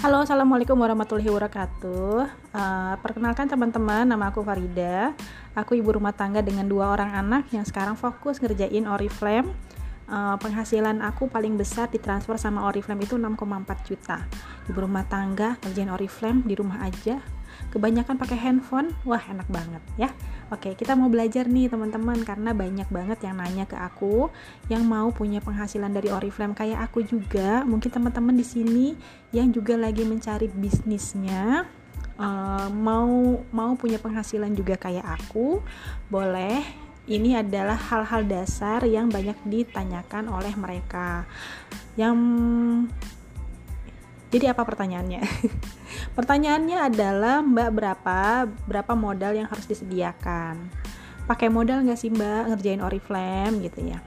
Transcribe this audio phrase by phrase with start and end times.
[0.00, 2.24] Halo, assalamualaikum warahmatullahi wabarakatuh.
[2.56, 5.12] Uh, perkenalkan teman-teman, nama aku Farida.
[5.52, 9.52] Aku ibu rumah tangga dengan dua orang anak yang sekarang fokus ngerjain Oriflame.
[10.08, 13.44] Uh, penghasilan aku paling besar ditransfer sama Oriflame itu 6,4
[13.84, 14.24] juta.
[14.72, 17.20] Ibu rumah tangga ngerjain Oriflame di rumah aja.
[17.70, 20.10] Kebanyakan pakai handphone, wah enak banget ya.
[20.50, 24.34] Oke, kita mau belajar nih teman-teman karena banyak banget yang nanya ke aku
[24.66, 27.62] yang mau punya penghasilan dari Oriflame kayak aku juga.
[27.62, 28.86] Mungkin teman-teman di sini
[29.30, 31.70] yang juga lagi mencari bisnisnya
[32.20, 35.64] uh, mau mau punya penghasilan juga kayak aku,
[36.12, 36.60] boleh
[37.10, 41.24] ini adalah hal-hal dasar yang banyak ditanyakan oleh mereka.
[41.98, 42.16] Yang
[44.30, 45.26] jadi apa pertanyaannya?
[46.16, 48.18] Pertanyaannya adalah Mbak berapa
[48.70, 50.70] berapa modal yang harus disediakan?
[51.26, 53.98] Pakai modal nggak sih Mbak ngerjain Oriflame gitu ya?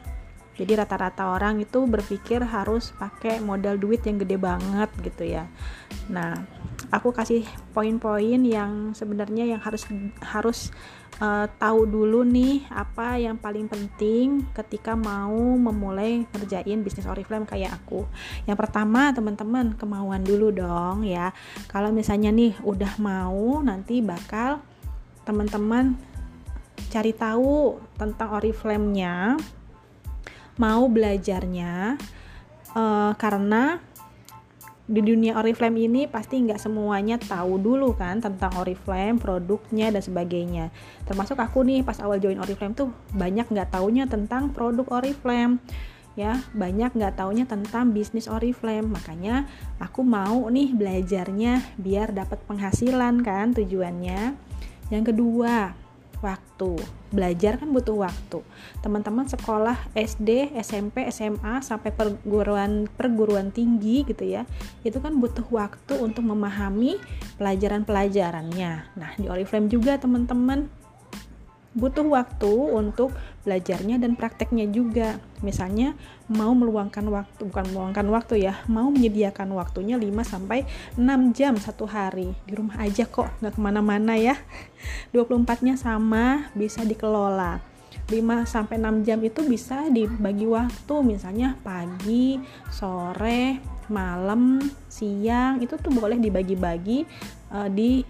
[0.53, 5.49] Jadi rata-rata orang itu berpikir harus pakai modal duit yang gede banget gitu ya.
[6.13, 6.45] Nah,
[6.93, 7.41] aku kasih
[7.73, 9.89] poin-poin yang sebenarnya yang harus
[10.21, 10.69] harus
[11.17, 17.73] uh, tahu dulu nih apa yang paling penting ketika mau memulai ngerjain bisnis Oriflame kayak
[17.81, 18.05] aku.
[18.45, 21.33] Yang pertama teman-teman kemauan dulu dong ya.
[21.65, 24.61] Kalau misalnya nih udah mau nanti bakal
[25.25, 25.97] teman-teman
[26.93, 29.37] cari tahu tentang Oriflame-nya,
[30.57, 31.97] mau belajarnya
[32.77, 33.81] uh, karena
[34.83, 40.75] di dunia Oriflame ini pasti nggak semuanya tahu dulu kan tentang Oriflame, produknya dan sebagainya.
[41.07, 45.63] Termasuk aku nih pas awal join Oriflame tuh banyak nggak taunya tentang produk Oriflame
[46.19, 46.43] ya.
[46.51, 48.91] Banyak nggak taunya tentang bisnis Oriflame.
[48.91, 49.47] Makanya
[49.79, 54.35] aku mau nih belajarnya biar dapat penghasilan kan tujuannya.
[54.91, 55.82] Yang kedua
[56.23, 56.79] waktu.
[57.11, 58.39] Belajar kan butuh waktu.
[58.79, 64.47] Teman-teman sekolah SD, SMP, SMA sampai perguruan perguruan tinggi gitu ya.
[64.87, 66.97] Itu kan butuh waktu untuk memahami
[67.37, 68.71] pelajaran-pelajarannya.
[68.95, 70.71] Nah, di Oriflame juga teman-teman
[71.73, 73.13] butuh waktu untuk
[73.43, 75.17] belajarnya dan prakteknya juga.
[75.41, 75.97] Misalnya
[76.29, 80.63] mau meluangkan waktu, bukan meluangkan waktu ya, mau menyediakan waktunya 5 sampai
[80.95, 82.31] 6 jam satu hari.
[82.45, 84.37] Di rumah aja kok, nggak ke mana-mana ya.
[85.11, 87.59] 24-nya sama, bisa dikelola.
[88.07, 93.59] 5 sampai 6 jam itu bisa dibagi waktu, misalnya pagi, sore,
[93.91, 97.03] malam, siang, itu tuh boleh dibagi-bagi
[97.51, 98.03] uh, di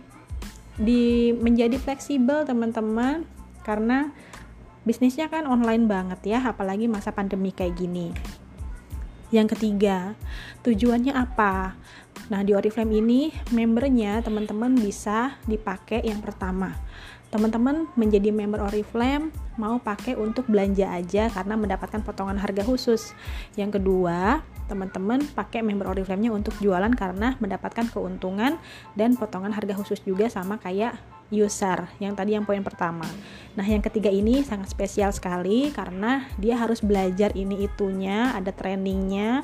[0.73, 3.21] di menjadi fleksibel teman-teman
[3.63, 4.11] karena
[4.83, 8.11] bisnisnya kan online banget ya apalagi masa pandemi kayak gini.
[9.33, 10.13] Yang ketiga
[10.61, 11.73] tujuannya apa?
[12.29, 16.77] Nah di Oriflame ini membernya teman-teman bisa dipakai yang pertama.
[17.33, 23.17] Teman-teman menjadi member Oriflame mau pakai untuk belanja aja karena mendapatkan potongan harga khusus.
[23.57, 28.61] Yang kedua teman-teman pakai member Oriflame-nya untuk jualan karena mendapatkan keuntungan
[28.93, 30.93] dan potongan harga khusus juga sama kayak
[31.33, 33.09] user yang tadi yang poin pertama.
[33.57, 39.41] Nah, yang ketiga ini sangat spesial sekali karena dia harus belajar ini itunya, ada trainingnya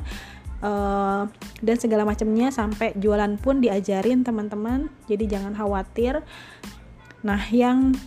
[0.62, 1.26] uh,
[1.66, 4.88] dan segala macamnya sampai jualan pun diajarin teman-teman.
[5.10, 6.22] Jadi jangan khawatir.
[7.26, 7.98] Nah, yang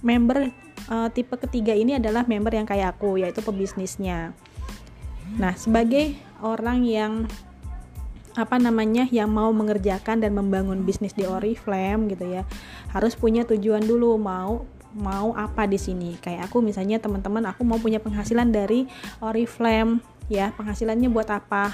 [0.00, 0.48] member
[0.88, 4.32] uh, tipe ketiga ini adalah member yang kayak aku yaitu pebisnisnya.
[5.36, 7.12] Nah, sebagai orang yang
[8.32, 12.42] apa namanya yang mau mengerjakan dan membangun bisnis di Oriflame gitu ya.
[12.92, 16.16] Harus punya tujuan dulu mau mau apa di sini.
[16.20, 18.88] Kayak aku misalnya teman-teman aku mau punya penghasilan dari
[19.20, 20.52] Oriflame ya.
[20.56, 21.72] Penghasilannya buat apa?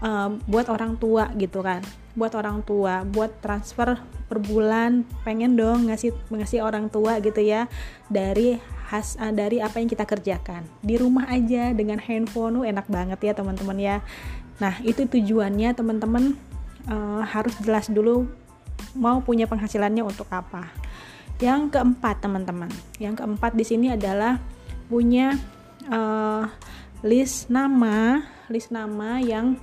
[0.00, 1.82] Uh, buat orang tua gitu kan.
[2.16, 4.00] Buat orang tua buat transfer
[4.30, 7.66] per bulan pengen dong ngasih ngasih orang tua gitu ya
[8.08, 10.64] dari khas uh, dari apa yang kita kerjakan.
[10.80, 13.96] Di rumah aja dengan handphone uh, enak banget ya teman-teman ya
[14.60, 16.36] Nah, itu tujuannya teman-teman
[16.86, 18.28] uh, harus jelas dulu
[18.94, 20.68] mau punya penghasilannya untuk apa.
[21.40, 22.68] Yang keempat, teman-teman.
[23.00, 24.36] Yang keempat di sini adalah
[24.92, 25.40] punya
[25.88, 26.44] uh,
[27.00, 29.56] list nama, list nama yang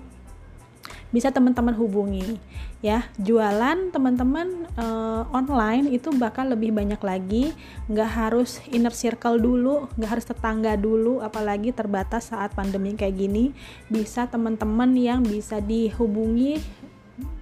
[1.13, 2.35] bisa teman-teman hubungi
[2.77, 7.49] ya jualan teman-teman uh, online itu bakal lebih banyak lagi
[7.89, 13.49] nggak harus inner circle dulu nggak harus tetangga dulu apalagi terbatas saat pandemi kayak gini
[13.89, 16.61] bisa teman-teman yang bisa dihubungi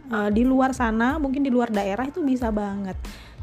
[0.08, 2.96] uh, di luar sana mungkin di luar daerah itu bisa banget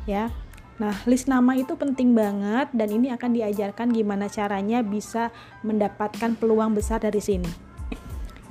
[0.09, 0.33] ya
[0.81, 5.31] Nah, list nama itu penting banget dan ini akan diajarkan gimana caranya bisa
[5.63, 7.47] mendapatkan peluang besar dari sini.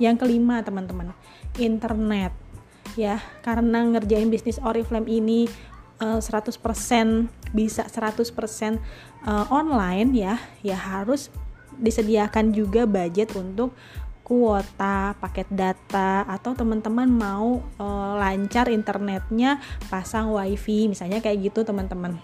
[0.00, 1.12] Yang kelima, teman-teman,
[1.60, 2.41] internet.
[2.94, 5.48] Ya, karena ngerjain bisnis Oriflame ini
[6.02, 6.52] uh, eh, 100%
[7.52, 8.80] bisa 100%
[9.28, 11.32] uh, online ya, ya harus
[11.80, 13.72] disediakan juga budget untuk
[14.22, 17.86] kuota, paket data, atau teman-teman mau e,
[18.16, 19.58] lancar internetnya
[19.90, 22.16] pasang wifi, misalnya kayak gitu teman-teman.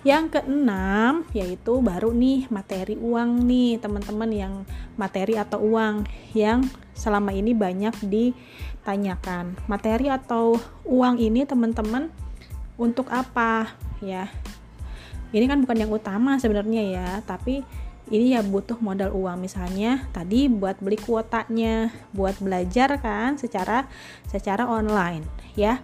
[0.00, 4.54] Yang keenam yaitu baru nih materi uang nih teman-teman yang
[4.96, 6.64] materi atau uang yang
[6.96, 9.60] selama ini banyak ditanyakan.
[9.68, 10.56] Materi atau
[10.88, 12.08] uang ini teman-teman
[12.80, 14.32] untuk apa ya?
[15.30, 17.62] Ini kan bukan yang utama sebenarnya ya, tapi
[18.10, 23.86] ini ya butuh modal uang misalnya tadi buat beli kuotanya, buat belajar kan secara
[24.26, 25.22] secara online
[25.54, 25.78] ya.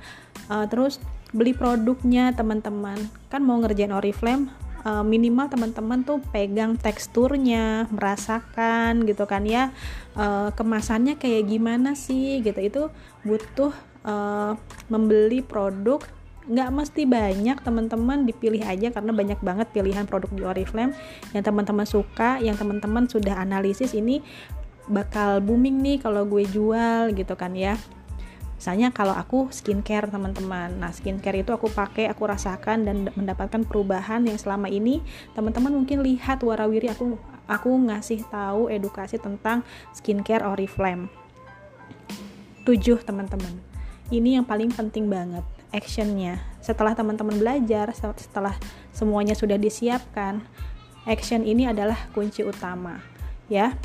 [0.50, 0.98] Uh, terus
[1.36, 2.96] beli produknya teman-teman.
[3.28, 4.48] Kan mau ngerjain oriflame
[4.86, 9.74] uh, minimal teman-teman tuh pegang teksturnya merasakan gitu kan ya.
[10.16, 12.56] Uh, kemasannya kayak gimana sih gitu.
[12.56, 12.82] Itu
[13.26, 13.76] butuh
[14.08, 14.56] uh,
[14.88, 16.00] membeli produk.
[16.46, 20.94] Nggak mesti banyak teman-teman dipilih aja karena banyak banget pilihan produk di Oriflame.
[21.34, 24.22] Yang teman-teman suka yang teman-teman sudah analisis ini
[24.86, 27.74] bakal booming nih kalau gue jual gitu kan ya
[28.56, 34.24] Misalnya kalau aku skincare teman-teman, nah skincare itu aku pakai, aku rasakan dan mendapatkan perubahan
[34.24, 35.04] yang selama ini
[35.36, 39.60] teman-teman mungkin lihat warawiri aku aku ngasih tahu edukasi tentang
[39.92, 41.12] skincare Oriflame.
[42.64, 43.60] Tujuh teman-teman,
[44.10, 46.40] ini yang paling penting banget actionnya.
[46.64, 48.56] Setelah teman-teman belajar, setelah
[48.90, 50.42] semuanya sudah disiapkan,
[51.04, 53.04] action ini adalah kunci utama,
[53.52, 53.76] ya.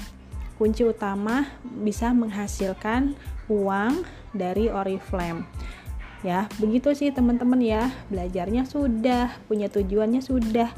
[0.55, 3.17] Kunci utama bisa menghasilkan
[3.49, 5.47] uang dari Oriflame.
[6.21, 7.89] Ya begitu sih teman-teman ya.
[8.13, 10.69] Belajarnya sudah punya tujuannya sudah.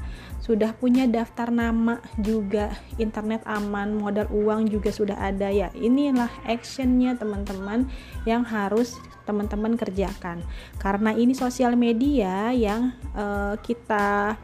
[0.43, 5.71] Sudah punya daftar nama juga internet aman modal uang juga sudah ada ya.
[5.75, 7.87] Inilah actionnya teman-teman
[8.27, 10.43] yang harus teman-teman kerjakan.
[10.79, 14.35] Karena ini sosial media yang uh, kita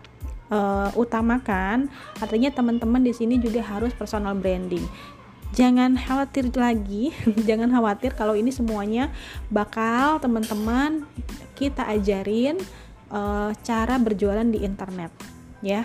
[0.51, 1.87] uh, utamakan
[2.19, 4.83] artinya teman-teman di sini juga harus personal branding
[5.53, 7.15] jangan khawatir lagi
[7.49, 9.09] jangan khawatir kalau ini semuanya
[9.49, 11.05] bakal teman-teman
[11.57, 12.57] kita ajarin
[13.11, 15.11] uh, cara berjualan di internet
[15.59, 15.83] ya.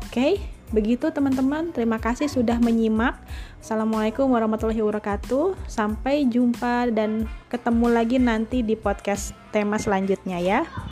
[0.00, 0.32] Oke okay?
[0.70, 1.74] begitu teman-teman.
[1.74, 3.18] Terima kasih sudah menyimak.
[3.58, 5.58] Assalamualaikum warahmatullahi wabarakatuh.
[5.66, 10.89] Sampai jumpa dan ketemu lagi nanti di podcast tema selanjutnya ya